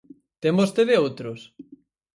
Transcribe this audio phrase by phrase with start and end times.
[0.41, 1.39] ¿Ten vostede outros?